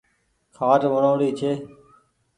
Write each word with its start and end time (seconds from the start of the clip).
کآٽ 0.55 0.81
وڻوڻي 0.93 1.29
ڇي۔ 1.39 1.51